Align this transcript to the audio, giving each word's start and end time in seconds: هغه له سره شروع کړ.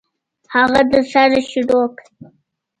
هغه 0.53 0.79
له 0.91 0.99
سره 1.11 1.39
شروع 1.51 1.85
کړ. 1.97 2.05